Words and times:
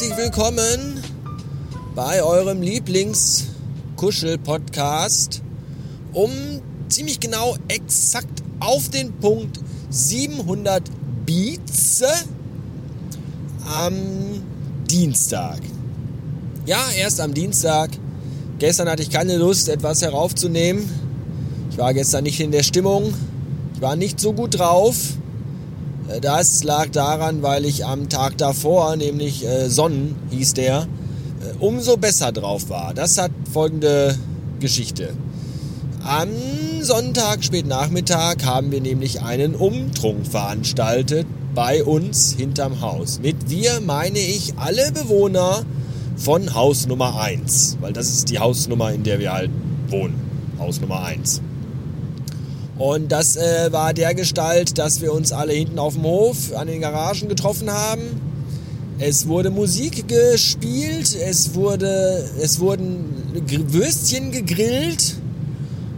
herzlich 0.00 0.16
willkommen 0.16 1.04
bei 1.94 2.22
eurem 2.22 2.62
Lieblings-Kuschel-Podcast 2.62 5.42
um 6.14 6.30
ziemlich 6.88 7.20
genau 7.20 7.54
exakt 7.68 8.42
auf 8.60 8.88
den 8.88 9.12
Punkt 9.12 9.60
700 9.90 10.84
Beats 11.26 12.02
am 13.78 13.92
Dienstag. 14.90 15.58
Ja, 16.64 16.78
erst 16.96 17.20
am 17.20 17.34
Dienstag. 17.34 17.90
Gestern 18.58 18.88
hatte 18.88 19.02
ich 19.02 19.10
keine 19.10 19.36
Lust, 19.36 19.68
etwas 19.68 20.00
heraufzunehmen. 20.00 20.88
Ich 21.70 21.76
war 21.76 21.92
gestern 21.92 22.24
nicht 22.24 22.40
in 22.40 22.52
der 22.52 22.62
Stimmung. 22.62 23.12
Ich 23.74 23.82
war 23.82 23.96
nicht 23.96 24.18
so 24.18 24.32
gut 24.32 24.58
drauf. 24.58 24.96
Das 26.20 26.64
lag 26.64 26.90
daran, 26.90 27.42
weil 27.42 27.64
ich 27.64 27.86
am 27.86 28.08
Tag 28.08 28.36
davor, 28.38 28.96
nämlich 28.96 29.46
äh, 29.46 29.68
Sonnen 29.68 30.16
hieß 30.30 30.54
der, 30.54 30.82
äh, 30.82 31.54
umso 31.60 31.96
besser 31.96 32.32
drauf 32.32 32.68
war. 32.68 32.94
Das 32.94 33.16
hat 33.16 33.30
folgende 33.52 34.16
Geschichte. 34.58 35.14
Am 36.02 36.28
Sonntag, 36.80 37.44
Spätnachmittag, 37.44 38.44
haben 38.44 38.72
wir 38.72 38.80
nämlich 38.80 39.22
einen 39.22 39.54
Umtrunk 39.54 40.26
veranstaltet 40.26 41.26
bei 41.54 41.84
uns 41.84 42.32
hinterm 42.32 42.80
Haus. 42.80 43.20
Mit 43.22 43.48
wir 43.48 43.80
meine 43.80 44.18
ich 44.18 44.54
alle 44.56 44.92
Bewohner 44.92 45.62
von 46.16 46.54
Haus 46.54 46.86
Nummer 46.86 47.20
1, 47.20 47.78
weil 47.80 47.92
das 47.92 48.08
ist 48.08 48.30
die 48.30 48.38
Hausnummer, 48.38 48.92
in 48.92 49.02
der 49.02 49.18
wir 49.18 49.32
halt 49.32 49.50
wohnen. 49.88 50.14
Haus 50.58 50.80
Nummer 50.80 51.04
1. 51.04 51.42
Und 52.80 53.12
das 53.12 53.36
äh, 53.36 53.70
war 53.72 53.92
der 53.92 54.14
Gestalt, 54.14 54.78
dass 54.78 55.02
wir 55.02 55.12
uns 55.12 55.32
alle 55.32 55.52
hinten 55.52 55.78
auf 55.78 55.92
dem 55.92 56.04
Hof 56.04 56.56
an 56.56 56.66
den 56.66 56.80
Garagen 56.80 57.28
getroffen 57.28 57.70
haben. 57.70 58.00
Es 58.98 59.28
wurde 59.28 59.50
Musik 59.50 60.08
gespielt, 60.08 61.14
es, 61.14 61.54
wurde, 61.54 62.24
es 62.40 62.58
wurden 62.58 63.04
Würstchen 63.68 64.32
gegrillt 64.32 65.16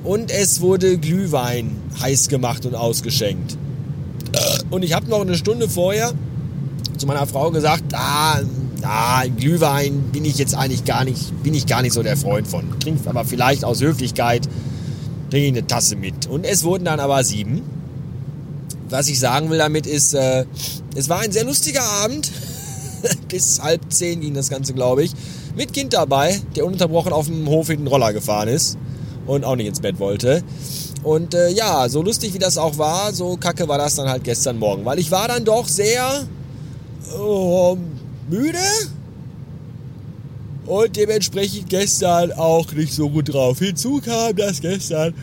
und 0.03 0.33
es 0.33 0.61
wurde 0.61 0.99
Glühwein 0.99 1.71
heiß 2.01 2.27
gemacht 2.27 2.67
und 2.67 2.75
ausgeschenkt. 2.75 3.57
Und 4.71 4.83
ich 4.83 4.93
habe 4.93 5.09
noch 5.09 5.21
eine 5.21 5.37
Stunde 5.37 5.69
vorher 5.69 6.13
zu 6.99 7.07
meiner 7.07 7.29
Frau 7.29 7.53
gesagt, 7.53 7.95
ah, 7.95 8.41
ah, 8.83 9.23
Glühwein 9.37 10.03
bin 10.11 10.25
ich 10.25 10.37
jetzt 10.37 10.57
eigentlich 10.57 10.85
gar 10.85 11.05
nicht, 11.05 11.45
bin 11.45 11.55
ich 11.55 11.67
gar 11.67 11.83
nicht 11.83 11.93
so 11.93 12.03
der 12.03 12.17
Freund 12.17 12.49
von. 12.49 12.65
Trinkt 12.81 13.07
aber 13.07 13.25
vielleicht 13.25 13.65
aus 13.65 13.81
Höflichkeit 13.81 14.49
trinke 15.33 15.47
ich 15.47 15.53
eine 15.53 15.67
Tasse 15.67 15.97
mit. 15.97 16.27
Und 16.27 16.45
es 16.45 16.63
wurden 16.63 16.85
dann 16.85 17.01
aber 17.01 17.25
sieben. 17.25 17.63
Was 18.91 19.09
ich 19.09 19.19
sagen 19.19 19.49
will 19.49 19.57
damit 19.57 19.87
ist, 19.87 20.13
äh, 20.13 20.45
es 20.95 21.09
war 21.09 21.21
ein 21.21 21.33
sehr 21.33 21.45
lustiger 21.45 21.83
Abend. 21.83 22.31
Bis 23.29 23.61
halb 23.63 23.81
zehn 23.91 24.21
ging 24.21 24.35
das 24.35 24.51
Ganze, 24.51 24.75
glaube 24.75 25.05
ich. 25.05 25.13
Mit 25.57 25.73
Kind 25.73 25.95
dabei, 25.95 26.39
der 26.55 26.67
ununterbrochen 26.67 27.15
auf 27.15 27.27
dem 27.27 27.49
Hof 27.49 27.71
in 27.71 27.79
den 27.79 27.87
Roller 27.87 28.13
gefahren 28.13 28.49
ist 28.49 28.77
und 29.27 29.45
auch 29.45 29.57
nicht 29.57 29.69
ins 29.69 29.81
Bett 29.81 29.99
wollte. 29.99 30.43
Und 31.03 31.33
äh, 31.33 31.49
ja, 31.49 31.89
so 31.89 32.03
lustig 32.03 32.35
wie 32.35 32.39
das 32.39 32.59
auch 32.59 32.77
war, 32.77 33.15
so 33.15 33.39
kacke 33.39 33.67
war 33.69 33.79
das 33.79 33.95
dann 33.95 34.11
halt 34.11 34.25
gestern 34.25 34.59
Morgen. 34.59 34.85
Weil 34.85 34.99
ich 34.99 35.11
war 35.11 35.29
dann 35.29 35.47
doch 35.47 35.67
sehr 35.67 36.27
oh, 37.19 37.79
müde 38.29 38.59
und 40.67 40.97
dementsprechend 40.97 41.69
gestern 41.69 42.33
auch 42.33 42.71
nicht 42.73 42.93
so 42.93 43.09
gut 43.09 43.33
drauf. 43.33 43.59
Hinzu 43.59 44.01
kam, 44.01 44.37
dass 44.37 44.61
gestern, 44.61 45.15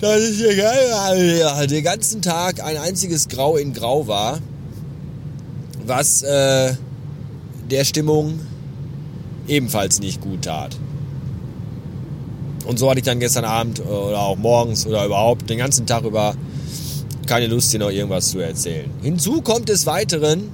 dass 0.00 0.20
es 0.20 0.36
hier 0.36 0.56
geil, 0.56 1.66
den 1.66 1.84
ganzen 1.84 2.22
Tag 2.22 2.62
ein 2.62 2.76
einziges 2.76 3.28
Grau 3.28 3.56
in 3.56 3.72
Grau 3.72 4.06
war, 4.06 4.38
was 5.84 6.22
äh, 6.22 6.74
der 7.70 7.84
Stimmung 7.84 8.40
ebenfalls 9.46 10.00
nicht 10.00 10.20
gut 10.20 10.42
tat. 10.42 10.76
Und 12.66 12.78
so 12.78 12.90
hatte 12.90 13.00
ich 13.00 13.06
dann 13.06 13.18
gestern 13.18 13.44
Abend 13.44 13.80
oder 13.80 14.20
auch 14.20 14.36
morgens 14.36 14.86
oder 14.86 15.06
überhaupt 15.06 15.48
den 15.48 15.58
ganzen 15.58 15.86
Tag 15.86 16.04
über 16.04 16.34
keine 17.26 17.46
Lust, 17.46 17.72
dir 17.72 17.78
noch 17.78 17.90
irgendwas 17.90 18.30
zu 18.30 18.40
erzählen. 18.40 18.90
Hinzu 19.02 19.42
kommt 19.42 19.68
des 19.68 19.86
Weiteren, 19.86 20.50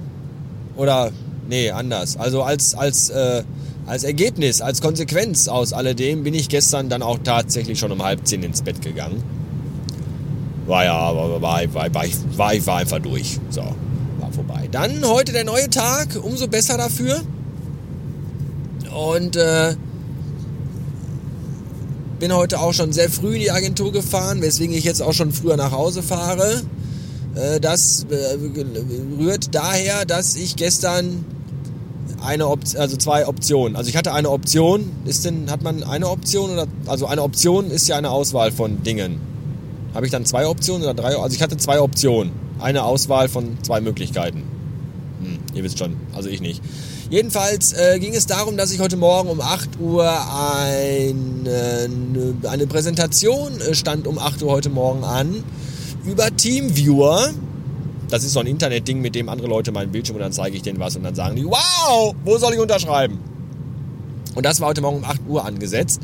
oder 0.76 1.12
nee, 1.48 1.70
anders. 1.70 2.16
Also 2.16 2.42
als, 2.42 2.74
als 2.74 3.10
äh, 3.10 3.44
als 3.86 4.04
Ergebnis, 4.04 4.60
als 4.60 4.80
Konsequenz 4.80 5.48
aus 5.48 5.72
alledem 5.72 6.22
bin 6.22 6.34
ich 6.34 6.48
gestern 6.48 6.88
dann 6.88 7.02
auch 7.02 7.18
tatsächlich 7.22 7.78
schon 7.78 7.92
um 7.92 8.02
halb 8.02 8.26
zehn 8.26 8.42
ins 8.42 8.62
Bett 8.62 8.80
gegangen. 8.82 9.22
War 10.66 10.84
ja, 10.84 11.14
war, 11.14 11.42
war, 11.42 11.74
war, 11.74 11.94
war, 11.94 12.06
ich, 12.06 12.14
war, 12.36 12.54
ich 12.54 12.66
war 12.66 12.78
einfach 12.78 12.98
durch. 12.98 13.38
So, 13.50 13.60
war 13.60 14.32
vorbei. 14.32 14.68
Dann 14.70 15.04
heute 15.04 15.32
der 15.32 15.44
neue 15.44 15.68
Tag, 15.68 16.18
umso 16.22 16.48
besser 16.48 16.78
dafür. 16.78 17.20
Und 18.94 19.36
äh, 19.36 19.74
bin 22.18 22.32
heute 22.32 22.60
auch 22.60 22.72
schon 22.72 22.92
sehr 22.92 23.10
früh 23.10 23.34
in 23.34 23.40
die 23.40 23.50
Agentur 23.50 23.92
gefahren, 23.92 24.40
weswegen 24.40 24.74
ich 24.74 24.84
jetzt 24.84 25.02
auch 25.02 25.12
schon 25.12 25.32
früher 25.32 25.58
nach 25.58 25.72
Hause 25.72 26.02
fahre. 26.02 26.62
Äh, 27.34 27.60
das 27.60 28.06
äh, 28.08 28.38
rührt 29.18 29.54
daher, 29.54 30.06
dass 30.06 30.36
ich 30.36 30.56
gestern 30.56 31.26
eine 32.24 32.48
Option, 32.48 32.80
also 32.80 32.96
zwei 32.96 33.26
Optionen. 33.26 33.76
Also 33.76 33.90
ich 33.90 33.96
hatte 33.96 34.12
eine 34.12 34.30
Option. 34.30 34.92
Ist 35.04 35.24
denn, 35.24 35.50
hat 35.50 35.62
man 35.62 35.82
eine 35.82 36.08
Option 36.08 36.50
oder, 36.50 36.66
also 36.86 37.06
eine 37.06 37.22
Option 37.22 37.70
ist 37.70 37.86
ja 37.88 37.96
eine 37.96 38.10
Auswahl 38.10 38.52
von 38.52 38.82
Dingen. 38.82 39.20
Habe 39.94 40.06
ich 40.06 40.12
dann 40.12 40.24
zwei 40.24 40.46
Optionen 40.46 40.82
oder 40.82 40.94
drei? 40.94 41.16
Also 41.16 41.36
ich 41.36 41.42
hatte 41.42 41.56
zwei 41.56 41.80
Optionen. 41.80 42.32
Eine 42.58 42.84
Auswahl 42.84 43.28
von 43.28 43.58
zwei 43.62 43.80
Möglichkeiten. 43.80 44.42
Hm, 45.22 45.38
ihr 45.54 45.62
wisst 45.62 45.78
schon, 45.78 45.96
also 46.14 46.28
ich 46.28 46.40
nicht. 46.40 46.62
Jedenfalls 47.10 47.72
äh, 47.74 47.98
ging 48.00 48.14
es 48.14 48.26
darum, 48.26 48.56
dass 48.56 48.72
ich 48.72 48.80
heute 48.80 48.96
Morgen 48.96 49.28
um 49.28 49.40
8 49.40 49.78
Uhr 49.78 50.10
ein, 50.32 51.46
äh, 51.46 52.48
eine 52.48 52.66
Präsentation 52.66 53.60
äh, 53.60 53.74
stand 53.74 54.06
um 54.06 54.18
8 54.18 54.42
Uhr 54.42 54.50
heute 54.50 54.70
Morgen 54.70 55.04
an 55.04 55.44
über 56.04 56.34
Teamviewer 56.34 57.30
das 58.08 58.24
ist 58.24 58.32
so 58.32 58.40
ein 58.40 58.46
Internetding, 58.46 59.00
mit 59.00 59.14
dem 59.14 59.28
andere 59.28 59.48
Leute 59.48 59.72
meinen 59.72 59.92
Bildschirm 59.92 60.16
und 60.16 60.22
dann 60.22 60.32
zeige 60.32 60.56
ich 60.56 60.62
denen 60.62 60.78
was 60.78 60.96
und 60.96 61.02
dann 61.02 61.14
sagen 61.14 61.36
die, 61.36 61.44
wow, 61.44 62.14
wo 62.24 62.38
soll 62.38 62.54
ich 62.54 62.60
unterschreiben? 62.60 63.18
Und 64.34 64.44
das 64.44 64.60
war 64.60 64.68
heute 64.68 64.80
Morgen 64.80 64.98
um 64.98 65.04
8 65.04 65.20
Uhr 65.28 65.44
angesetzt. 65.44 66.00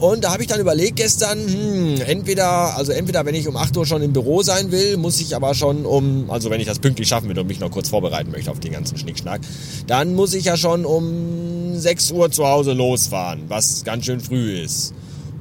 Und 0.00 0.24
da 0.24 0.32
habe 0.32 0.42
ich 0.42 0.48
dann 0.48 0.60
überlegt 0.60 0.96
gestern, 0.96 1.38
hm, 1.38 2.00
entweder, 2.06 2.76
also 2.76 2.92
entweder 2.92 3.26
wenn 3.26 3.34
ich 3.34 3.46
um 3.46 3.56
8 3.56 3.76
Uhr 3.76 3.84
schon 3.84 4.00
im 4.02 4.12
Büro 4.12 4.42
sein 4.42 4.70
will, 4.72 4.96
muss 4.96 5.20
ich 5.20 5.36
aber 5.36 5.54
schon 5.54 5.84
um, 5.84 6.30
also 6.30 6.50
wenn 6.50 6.60
ich 6.60 6.66
das 6.66 6.78
pünktlich 6.78 7.08
schaffen 7.08 7.28
will 7.28 7.38
und 7.38 7.46
mich 7.46 7.60
noch 7.60 7.70
kurz 7.70 7.88
vorbereiten 7.88 8.30
möchte 8.30 8.50
auf 8.50 8.60
den 8.60 8.72
ganzen 8.72 8.96
Schnickschnack, 8.96 9.40
dann 9.86 10.14
muss 10.14 10.34
ich 10.34 10.44
ja 10.44 10.56
schon 10.56 10.86
um 10.86 11.78
6 11.78 12.12
Uhr 12.12 12.30
zu 12.30 12.46
Hause 12.46 12.72
losfahren, 12.72 13.42
was 13.48 13.84
ganz 13.84 14.06
schön 14.06 14.20
früh 14.20 14.60
ist. 14.60 14.94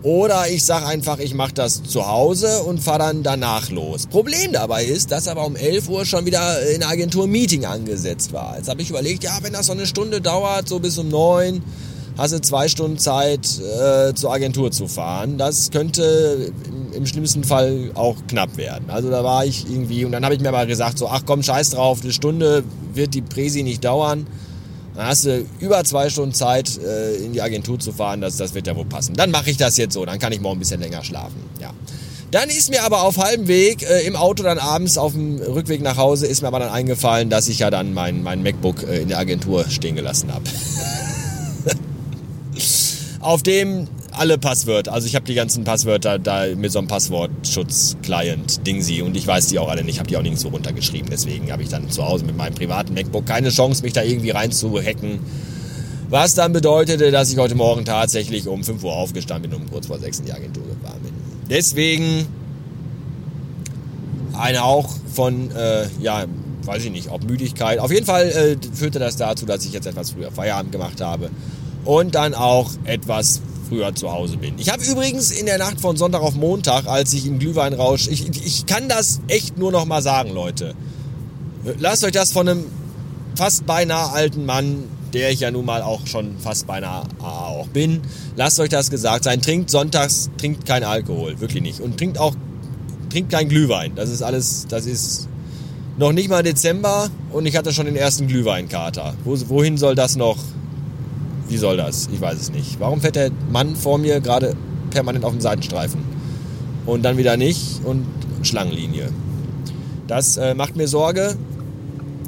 Oder 0.04 0.48
ich 0.50 0.64
sage 0.64 0.86
einfach, 0.86 1.18
ich 1.18 1.34
mache 1.34 1.54
das 1.54 1.84
zu 1.84 2.08
Hause 2.08 2.62
und 2.64 2.80
fahre 2.80 3.00
dann 3.00 3.24
danach 3.24 3.72
los. 3.72 4.06
Problem 4.06 4.54
dabei 4.54 4.86
ist, 4.86 5.12
dass 5.12 5.28
aber 5.28 5.46
um 5.46 5.56
11 5.56 5.90
Uhr 5.90 6.06
schon 6.06 6.26
wieder 6.26 6.62
in 6.70 6.82
der 6.82 6.90
Agentur 6.90 7.28
Meeting 7.28 7.66
angesetzt 7.66 8.32
war. 8.32 8.58
Jetzt 8.58 8.70
habe 8.70 8.82
ich 8.82 8.92
überlegt, 8.92 9.24
ja, 9.24 9.38
wenn 9.42 9.54
das 9.54 9.66
so 9.66 9.72
eine 9.72 9.88
Stunde 9.88 10.22
dauert, 10.22 10.68
so 10.68 10.80
bis 10.80 11.00
um 11.00 11.10
9, 11.10 11.64
hast 12.16 12.34
du 12.34 12.42
zwei 12.42 12.68
Stunden 12.68 13.00
Zeit 13.00 13.48
äh, 13.60 14.14
zur 14.14 14.32
Agentur 14.32 14.72
zu 14.72 14.88
fahren. 14.88 15.38
Das 15.40 15.72
könnte 15.72 16.52
im, 16.68 16.94
im, 16.94 17.06
schlimmsten 17.08 17.44
Fall 17.44 17.92
auch 17.96 18.16
knapp 18.28 18.56
werden. 18.58 18.90
Also 18.90 19.10
da 19.10 19.24
war 19.24 19.46
ich 19.46 19.70
irgendwie, 19.70 20.06
und 20.06 20.12
dann 20.12 20.24
habe 20.24 20.36
ich 20.36 20.42
mir 20.42 20.50
aber 20.50 20.66
gesagt, 20.68 21.00
so, 21.00 21.08
ach 21.08 21.24
komm, 21.26 21.42
scheiß 21.42 21.72
drauf, 21.72 22.00
eine 22.04 22.14
Stunde 22.14 22.64
wird 22.94 23.14
die 23.16 23.22
Präsi 23.22 23.64
nicht 23.64 23.84
dauern. 23.84 24.28
Dann 24.98 25.06
hast 25.06 25.26
du 25.26 25.46
über 25.60 25.84
zwei 25.84 26.10
Stunden 26.10 26.34
Zeit, 26.34 26.80
äh, 26.80 27.18
in 27.18 27.32
die 27.32 27.42
Agentur 27.44 27.80
zu 27.80 27.92
fahren. 27.92 28.20
Das, 28.20 28.36
das 28.38 28.56
wird 28.56 28.66
ja 28.66 28.76
wohl 28.76 28.86
passen. 28.86 29.14
Dann 29.14 29.30
mache 29.30 29.52
ich 29.52 29.58
das 29.58 29.78
jetzt 29.78 29.94
so. 29.94 30.04
Dann 30.04 30.18
kann 30.18 30.34
ich 30.34 30.42
morgen 30.42 30.58
ein 30.58 30.60
bisschen 30.60 30.82
länger 30.82 31.04
schlafen. 31.04 31.36
Ja. 31.62 31.72
Dann 32.32 32.50
ist 32.50 32.72
mir 32.72 32.84
aber 32.84 33.04
auf 33.04 33.20
halbem 33.20 33.48
Weg 33.48 33.84
äh, 33.84 34.08
im 34.08 34.16
Auto 34.16 34.42
dann 34.42 34.58
abends 34.58 34.98
auf 34.98 35.14
dem 35.14 35.38
Rückweg 35.38 35.84
nach 35.84 35.98
Hause 35.98 36.26
ist 36.26 36.42
mir 36.42 36.48
aber 36.48 36.58
dann 36.58 36.72
eingefallen, 36.72 37.30
dass 37.30 37.48
ich 37.48 37.60
ja 37.60 37.70
dann 37.70 37.94
mein, 37.94 38.24
mein 38.24 38.42
MacBook 38.42 38.84
äh, 38.90 39.02
in 39.02 39.10
der 39.10 39.20
Agentur 39.20 39.70
stehen 39.70 39.96
gelassen 39.96 40.34
habe. 40.34 40.46
auf 43.20 43.44
dem 43.44 43.88
alle 44.18 44.38
Passwörter. 44.38 44.94
Also 44.94 45.08
ich 45.08 45.16
habe 45.16 45.26
die 45.26 45.34
ganzen 45.34 45.64
Passwörter 45.64 46.20
da 46.20 46.46
mit 46.56 46.72
so 46.72 46.80
einem 46.80 46.88
Passwortschutz-Client 46.88 48.66
Dingsy 48.66 49.02
und 49.02 49.16
ich 49.16 49.26
weiß 49.26 49.48
die 49.48 49.60
auch 49.60 49.70
alle 49.70 49.84
nicht, 49.84 50.00
habe 50.00 50.10
die 50.10 50.18
auch 50.18 50.22
nirgendwo 50.22 50.50
runtergeschrieben. 50.50 51.10
Deswegen 51.10 51.52
habe 51.52 51.64
ich 51.64 51.70
dann 51.70 51.90
zu 51.90 52.06
Hause 52.06 52.26
mit 52.26 52.38
meinem 52.38 52.56
privaten 52.56 52.94
MacBook 52.94 53.26
keine 53.26 53.50
Chance, 53.50 53.84
mich 53.84 53.94
da 53.94 54.04
irgendwie 54.04 54.32
reinzuhacken. 54.32 55.20
Was 56.10 56.36
dann 56.36 56.54
bedeutete, 56.54 57.12
dass 57.12 57.32
ich 57.32 57.38
heute 57.38 57.56
Morgen 57.56 57.84
tatsächlich 57.84 58.48
um 58.48 58.64
5 58.64 58.84
Uhr 58.84 58.94
aufgestanden 58.94 59.52
bin 59.52 59.62
und 59.62 59.72
kurz 59.72 59.88
vor 59.88 60.00
6 60.00 60.20
in 60.20 60.26
die 60.26 60.34
Agentur 60.34 60.64
gefahren 60.64 61.02
bin. 61.04 61.14
Deswegen 61.50 62.28
eine 64.34 64.64
auch 64.64 64.90
von, 65.12 65.52
äh, 65.52 65.88
ja, 66.00 66.26
weiß 66.64 66.86
ich 66.86 66.92
nicht, 66.92 67.10
ob 67.10 67.24
Müdigkeit. 67.24 67.80
Auf 67.80 67.92
jeden 67.92 68.06
Fall 68.06 68.28
äh, 68.28 68.58
führte 68.74 69.00
das 69.00 69.18
dazu, 69.18 69.46
dass 69.46 69.66
ich 69.66 69.74
jetzt 69.74 69.88
etwas 69.88 70.12
früher 70.12 70.32
Feierabend 70.32 70.72
gemacht 70.72 71.02
habe 71.02 71.30
und 71.86 72.16
dann 72.16 72.34
auch 72.34 72.72
etwas 72.86 73.42
früher 73.68 73.94
zu 73.96 74.12
Hause 74.12 74.38
bin. 74.38 74.56
Ich 74.58 74.70
habe 74.70 74.84
übrigens 74.84 75.32
in 75.32 75.46
der 75.46 75.58
Nacht 75.58 75.82
von 75.82 75.98
Sonntag 75.98 76.22
auf 76.22 76.36
Montag, 76.36 76.88
als 76.88 77.14
ich 77.14 77.26
im 77.26 77.40
Glühweinrausch, 77.40 78.08
ich, 78.08 78.28
ich 78.46 78.66
kann 78.66 78.90
das 78.90 79.22
echt 79.28 79.58
nur 79.58 79.72
noch 79.72 79.86
mal 79.86 80.02
sagen, 80.02 80.32
Leute. 80.34 80.76
Lasst 81.80 82.04
euch 82.04 82.12
das 82.12 82.32
von 82.32 82.48
einem 82.48 82.66
fast 83.36 83.66
beinahe 83.66 84.12
alten 84.12 84.46
Mann 84.46 84.86
der 85.14 85.32
ich 85.32 85.40
ja 85.40 85.52
nun 85.52 85.66
mal 85.66 85.82
auch 85.82 86.06
schon 86.06 86.38
fast 86.40 86.68
beinahe 86.68 87.04
auch 87.20 87.68
bin, 87.68 88.02
lasst 88.36 88.60
euch 88.60 88.70
das 88.70 88.90
gesagt 88.90 89.24
sein. 89.24 89.42
Trinkt 89.42 89.70
sonntags, 89.70 90.30
trinkt 90.38 90.66
kein 90.66 90.84
Alkohol, 90.84 91.40
wirklich 91.40 91.64
nicht. 91.64 91.80
Und 91.80 91.98
trinkt 91.98 92.20
auch, 92.20 92.36
trinkt 93.10 93.32
kein 93.32 93.50
Glühwein. 93.50 93.94
Das 93.96 94.10
ist 94.10 94.22
alles, 94.22 94.68
das 94.68 94.86
ist 94.86 95.28
noch 95.98 96.12
nicht 96.12 96.30
mal 96.30 96.44
Dezember 96.44 97.10
und 97.32 97.46
ich 97.46 97.56
hatte 97.56 97.74
schon 97.74 97.86
den 97.86 97.96
ersten 97.96 98.28
Glühweinkater. 98.28 99.16
Wo, 99.24 99.38
wohin 99.48 99.78
soll 99.78 99.96
das 99.96 100.16
noch? 100.16 100.38
Wie 101.50 101.58
soll 101.58 101.78
das? 101.78 102.10
Ich 102.12 102.20
weiß 102.20 102.40
es 102.40 102.52
nicht. 102.52 102.80
Warum 102.80 103.02
fährt 103.02 103.16
der 103.16 103.32
Mann 103.52 103.76
vor 103.76 103.98
mir 103.98 104.20
gerade 104.20 104.56
permanent 104.90 105.24
auf 105.24 105.32
den 105.32 105.42
Seitenstreifen? 105.42 106.02
Und 106.86 107.04
dann 107.04 107.18
wieder 107.18 107.38
nicht 107.38 107.82
und 107.84 108.06
Schlangenlinie. 108.44 109.10
Das 110.08 110.38
äh, 110.38 110.54
macht 110.54 110.76
mir 110.76 110.88
Sorge, 110.88 111.36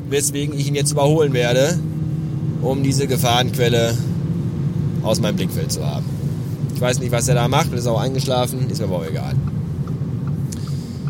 weswegen 0.09 0.57
ich 0.57 0.67
ihn 0.67 0.75
jetzt 0.75 0.91
überholen 0.91 1.33
werde, 1.33 1.79
um 2.61 2.83
diese 2.83 3.07
Gefahrenquelle 3.07 3.97
aus 5.03 5.21
meinem 5.21 5.37
Blickfeld 5.37 5.71
zu 5.71 5.85
haben. 5.85 6.05
Ich 6.75 6.81
weiß 6.81 6.99
nicht, 6.99 7.11
was 7.11 7.27
er 7.27 7.35
da 7.35 7.47
macht, 7.47 7.73
ist 7.73 7.87
auch 7.87 7.99
eingeschlafen, 7.99 8.69
ist 8.69 8.79
mir 8.79 8.85
aber 8.85 9.07
egal. 9.07 9.33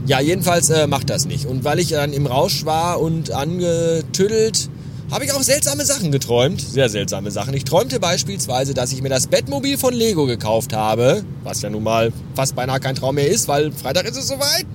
Ja, 0.06 0.20
jedenfalls 0.20 0.70
äh, 0.72 0.88
macht 0.88 1.10
das 1.10 1.26
nicht. 1.26 1.46
Und 1.46 1.64
weil 1.64 1.78
ich 1.80 1.90
dann 1.90 2.14
im 2.14 2.26
Rausch 2.26 2.66
war 2.66 3.00
und 3.00 3.32
angetüdelt, 3.32 4.70
habe 5.12 5.26
ich 5.26 5.34
auch 5.34 5.42
seltsame 5.42 5.86
Sachen 5.86 6.12
geträumt. 6.12 6.62
Sehr 6.62 6.90
seltsame 6.90 7.32
Sachen. 7.32 7.54
Ich 7.54 7.64
träumte 7.64 8.00
beispielsweise, 8.00 8.74
dass 8.74 8.92
ich 8.92 9.02
mir 9.02 9.10
das 9.10 9.28
Bettmobil 9.28 9.78
von 9.78 9.94
Lego 9.94 10.26
gekauft 10.26 10.74
habe, 10.74 11.24
was 11.44 11.62
ja 11.62 11.70
nun 11.70 11.84
mal 11.84 12.14
fast 12.36 12.56
beinahe 12.56 12.80
kein 12.80 12.96
Traum 12.96 13.16
mehr 13.16 13.28
ist, 13.28 13.48
weil 13.48 13.72
Freitag 13.72 14.06
ist 14.06 14.18
es 14.18 14.28
soweit. 14.28 14.66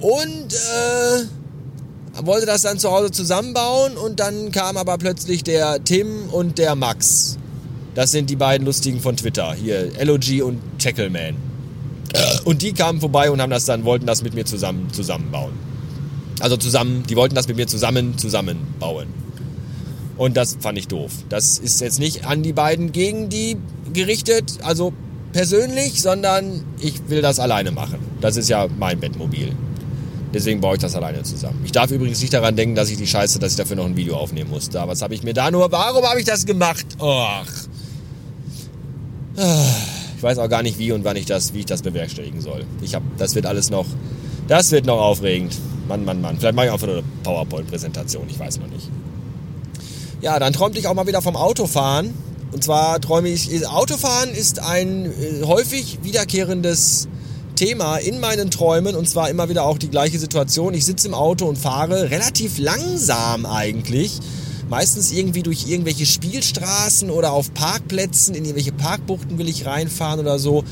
Und 0.00 0.52
äh, 0.52 2.24
wollte 2.26 2.46
das 2.46 2.62
dann 2.62 2.78
zu 2.78 2.90
Hause 2.90 3.10
zusammenbauen 3.10 3.96
und 3.96 4.20
dann 4.20 4.52
kam 4.52 4.76
aber 4.76 4.98
plötzlich 4.98 5.42
der 5.42 5.82
Tim 5.84 6.28
und 6.30 6.58
der 6.58 6.74
Max. 6.74 7.38
Das 7.94 8.10
sind 8.10 8.28
die 8.28 8.36
beiden 8.36 8.66
Lustigen 8.66 9.00
von 9.00 9.16
Twitter. 9.16 9.54
Hier, 9.54 9.90
LOG 10.04 10.42
und 10.44 10.60
Tackleman. 10.78 11.36
Und 12.44 12.62
die 12.62 12.72
kamen 12.72 13.00
vorbei 13.00 13.30
und 13.30 13.40
haben 13.40 13.50
das 13.50 13.64
dann, 13.64 13.84
wollten 13.84 14.06
das 14.06 14.22
mit 14.22 14.34
mir 14.34 14.44
zusammen 14.44 14.92
zusammenbauen. 14.92 15.52
Also 16.40 16.56
zusammen, 16.56 17.04
die 17.08 17.16
wollten 17.16 17.34
das 17.34 17.48
mit 17.48 17.56
mir 17.56 17.66
zusammen 17.66 18.18
zusammenbauen. 18.18 19.25
Und 20.16 20.36
das 20.36 20.56
fand 20.60 20.78
ich 20.78 20.88
doof. 20.88 21.12
Das 21.28 21.58
ist 21.58 21.80
jetzt 21.80 21.98
nicht 21.98 22.26
an 22.26 22.42
die 22.42 22.52
beiden 22.52 22.92
gegen 22.92 23.28
die 23.28 23.56
gerichtet, 23.92 24.58
also 24.62 24.92
persönlich, 25.32 26.00
sondern 26.00 26.64
ich 26.80 27.08
will 27.08 27.20
das 27.20 27.38
alleine 27.38 27.70
machen. 27.70 27.98
Das 28.20 28.36
ist 28.36 28.48
ja 28.48 28.66
mein 28.78 28.98
Bettmobil. 28.98 29.52
Deswegen 30.32 30.60
baue 30.60 30.76
ich 30.76 30.80
das 30.80 30.94
alleine 30.94 31.22
zusammen. 31.22 31.60
Ich 31.64 31.72
darf 31.72 31.90
übrigens 31.90 32.20
nicht 32.20 32.32
daran 32.32 32.56
denken, 32.56 32.74
dass 32.74 32.90
ich 32.90 32.96
die 32.96 33.06
Scheiße, 33.06 33.38
dass 33.38 33.52
ich 33.52 33.56
dafür 33.56 33.76
noch 33.76 33.86
ein 33.86 33.96
Video 33.96 34.16
aufnehmen 34.16 34.50
musste. 34.50 34.80
Aber 34.80 34.92
was 34.92 35.02
habe 35.02 35.14
ich 35.14 35.22
mir 35.22 35.34
da 35.34 35.50
nur, 35.50 35.70
warum 35.70 36.04
habe 36.04 36.20
ich 36.20 36.26
das 36.26 36.46
gemacht? 36.46 36.86
Och. 36.98 37.46
Ich 40.16 40.22
weiß 40.22 40.38
auch 40.38 40.48
gar 40.48 40.62
nicht, 40.62 40.78
wie 40.78 40.92
und 40.92 41.04
wann 41.04 41.16
ich 41.16 41.26
das, 41.26 41.52
wie 41.52 41.60
ich 41.60 41.66
das 41.66 41.82
bewerkstelligen 41.82 42.40
soll. 42.40 42.64
Ich 42.80 42.94
habe, 42.94 43.04
das 43.18 43.34
wird 43.34 43.46
alles 43.46 43.70
noch, 43.70 43.86
das 44.48 44.70
wird 44.72 44.86
noch 44.86 44.98
aufregend. 44.98 45.56
Mann, 45.88 46.04
Mann, 46.04 46.20
Mann. 46.20 46.38
Vielleicht 46.38 46.56
mache 46.56 46.66
ich 46.66 46.80
nur 46.80 46.90
eine 46.90 47.02
PowerPoint-Präsentation. 47.22 48.24
Ich 48.28 48.38
weiß 48.38 48.58
noch 48.58 48.68
nicht. 48.68 48.90
Ja, 50.26 50.40
dann 50.40 50.52
träumte 50.52 50.80
ich 50.80 50.88
auch 50.88 50.94
mal 50.94 51.06
wieder 51.06 51.22
vom 51.22 51.36
Autofahren. 51.36 52.12
Und 52.50 52.64
zwar 52.64 53.00
träume 53.00 53.28
ich, 53.28 53.64
Autofahren 53.68 54.30
ist 54.30 54.58
ein 54.58 55.04
äh, 55.04 55.44
häufig 55.44 56.00
wiederkehrendes 56.02 57.06
Thema 57.54 57.98
in 57.98 58.18
meinen 58.18 58.50
Träumen 58.50 58.96
und 58.96 59.08
zwar 59.08 59.30
immer 59.30 59.48
wieder 59.48 59.62
auch 59.64 59.78
die 59.78 59.88
gleiche 59.88 60.18
Situation. 60.18 60.74
Ich 60.74 60.84
sitze 60.84 61.06
im 61.06 61.14
Auto 61.14 61.46
und 61.46 61.56
fahre 61.56 62.10
relativ 62.10 62.58
langsam 62.58 63.46
eigentlich. 63.46 64.18
Meistens 64.68 65.12
irgendwie 65.12 65.44
durch 65.44 65.68
irgendwelche 65.68 66.06
Spielstraßen 66.06 67.08
oder 67.08 67.30
auf 67.30 67.54
Parkplätzen, 67.54 68.34
in 68.34 68.46
irgendwelche 68.46 68.72
Parkbuchten 68.72 69.38
will 69.38 69.48
ich 69.48 69.64
reinfahren 69.64 70.18
oder 70.18 70.40
so. 70.40 70.64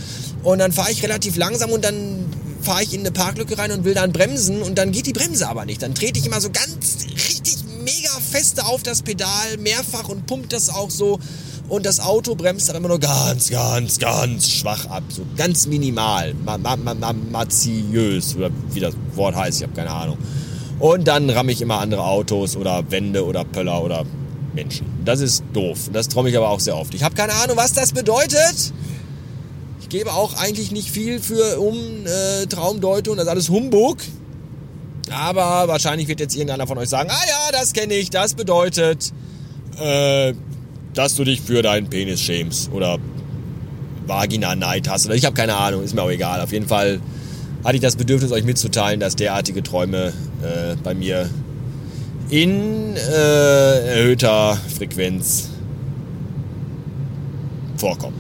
Und 0.42 0.58
dann 0.58 0.72
fahre 0.72 0.90
ich 0.90 1.00
relativ 1.04 1.36
langsam 1.36 1.70
und 1.70 1.84
dann 1.84 2.24
fahre 2.60 2.82
ich 2.82 2.92
in 2.92 3.02
eine 3.02 3.12
Parklücke 3.12 3.56
rein 3.56 3.70
und 3.70 3.84
will 3.84 3.94
dann 3.94 4.10
bremsen 4.10 4.62
und 4.62 4.78
dann 4.78 4.90
geht 4.90 5.06
die 5.06 5.12
Bremse 5.12 5.48
aber 5.48 5.64
nicht. 5.64 5.80
Dann 5.80 5.94
trete 5.94 6.18
ich 6.18 6.26
immer 6.26 6.40
so 6.40 6.50
ganz 6.50 7.06
richtig 7.14 7.63
feste 8.34 8.66
auf 8.66 8.82
das 8.82 9.02
Pedal 9.02 9.58
mehrfach 9.60 10.08
und 10.08 10.26
pumpt 10.26 10.52
das 10.52 10.68
auch 10.68 10.90
so 10.90 11.20
und 11.68 11.86
das 11.86 12.00
Auto 12.00 12.34
bremst 12.34 12.68
dann 12.68 12.74
immer 12.74 12.88
nur 12.88 12.98
ganz, 12.98 13.48
ganz, 13.48 14.00
ganz 14.00 14.50
schwach 14.50 14.86
ab. 14.86 15.04
So 15.08 15.22
ganz 15.36 15.68
minimal. 15.68 16.34
Ma, 16.44 16.58
ma, 16.58 16.74
ma, 16.74 17.14
wie 17.52 18.80
das 18.80 18.94
Wort 19.14 19.36
heißt, 19.36 19.58
ich 19.58 19.62
habe 19.62 19.74
keine 19.74 19.92
Ahnung. 19.92 20.18
Und 20.80 21.06
dann 21.06 21.30
ramme 21.30 21.52
ich 21.52 21.62
immer 21.62 21.78
andere 21.78 22.02
Autos 22.02 22.56
oder 22.56 22.90
Wände 22.90 23.24
oder 23.24 23.44
Pöller 23.44 23.84
oder 23.84 24.04
Menschen. 24.52 24.86
Das 25.04 25.20
ist 25.20 25.44
doof. 25.52 25.90
Das 25.92 26.08
träume 26.08 26.28
ich 26.28 26.36
aber 26.36 26.50
auch 26.50 26.60
sehr 26.60 26.76
oft. 26.76 26.92
Ich 26.92 27.04
habe 27.04 27.14
keine 27.14 27.34
Ahnung, 27.34 27.56
was 27.56 27.72
das 27.72 27.92
bedeutet. 27.92 28.72
Ich 29.80 29.88
gebe 29.88 30.12
auch 30.12 30.36
eigentlich 30.38 30.72
nicht 30.72 30.90
viel 30.90 31.20
für 31.20 31.60
um 31.60 31.76
äh, 31.76 32.46
Traumdeutung. 32.46 33.14
Das 33.16 33.26
ist 33.26 33.30
alles 33.30 33.48
Humbug. 33.48 33.98
Aber 35.10 35.68
wahrscheinlich 35.68 36.08
wird 36.08 36.20
jetzt 36.20 36.34
irgendeiner 36.34 36.66
von 36.66 36.78
euch 36.78 36.88
sagen, 36.88 37.10
ah 37.10 37.24
ja, 37.26 37.52
das 37.52 37.72
kenne 37.72 37.94
ich. 37.94 38.10
Das 38.10 38.34
bedeutet, 38.34 39.12
äh, 39.78 40.32
dass 40.94 41.16
du 41.16 41.24
dich 41.24 41.40
für 41.40 41.62
deinen 41.62 41.88
Penis 41.88 42.20
schämst 42.20 42.70
oder 42.72 42.98
Vagina-Neid 44.06 44.88
hast. 44.88 45.06
Oder 45.06 45.14
ich 45.14 45.24
habe 45.24 45.34
keine 45.34 45.56
Ahnung, 45.56 45.82
ist 45.82 45.94
mir 45.94 46.02
auch 46.02 46.10
egal. 46.10 46.40
Auf 46.40 46.52
jeden 46.52 46.68
Fall 46.68 47.00
hatte 47.64 47.76
ich 47.76 47.82
das 47.82 47.96
Bedürfnis, 47.96 48.32
euch 48.32 48.44
mitzuteilen, 48.44 49.00
dass 49.00 49.16
derartige 49.16 49.62
Träume 49.62 50.12
äh, 50.42 50.76
bei 50.82 50.94
mir 50.94 51.28
in 52.30 52.96
äh, 52.96 53.96
erhöhter 53.96 54.58
Frequenz 54.76 55.48
vorkommen. 57.76 58.16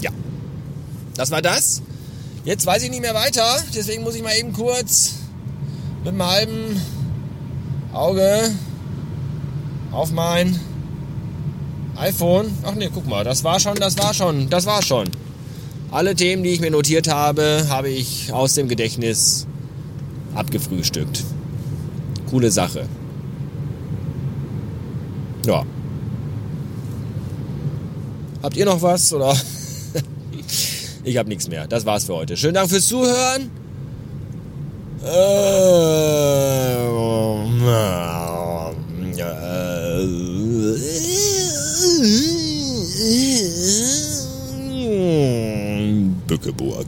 Ja, 0.00 0.10
das 1.16 1.30
war 1.30 1.42
das. 1.42 1.82
Jetzt 2.48 2.64
weiß 2.64 2.82
ich 2.82 2.88
nicht 2.88 3.02
mehr 3.02 3.12
weiter, 3.12 3.58
deswegen 3.74 4.02
muss 4.02 4.14
ich 4.14 4.22
mal 4.22 4.34
eben 4.34 4.54
kurz 4.54 5.16
mit 6.02 6.14
einem 6.14 6.22
halben 6.26 6.80
Auge 7.92 8.40
auf 9.92 10.10
mein 10.12 10.58
iPhone. 11.96 12.50
Ach 12.62 12.74
nee, 12.74 12.88
guck 12.90 13.06
mal, 13.06 13.22
das 13.22 13.44
war 13.44 13.60
schon, 13.60 13.74
das 13.74 13.98
war 13.98 14.14
schon, 14.14 14.48
das 14.48 14.64
war 14.64 14.80
schon. 14.80 15.10
Alle 15.90 16.14
Themen, 16.14 16.42
die 16.42 16.48
ich 16.48 16.60
mir 16.60 16.70
notiert 16.70 17.06
habe, 17.06 17.66
habe 17.68 17.90
ich 17.90 18.32
aus 18.32 18.54
dem 18.54 18.66
Gedächtnis 18.66 19.46
abgefrühstückt. 20.34 21.24
Coole 22.30 22.50
Sache. 22.50 22.88
Ja. 25.44 25.66
Habt 28.42 28.56
ihr 28.56 28.64
noch 28.64 28.80
was 28.80 29.12
oder? 29.12 29.36
Ich 31.08 31.16
habe 31.16 31.28
nichts 31.28 31.48
mehr. 31.48 31.66
Das 31.66 31.86
war's 31.86 32.04
für 32.04 32.14
heute. 32.14 32.36
Schönen 32.36 32.54
Dank 32.54 32.68
fürs 32.68 32.86
Zuhören. 32.86 33.50
Äh, 35.04 36.08
Bückeburg. 46.26 46.86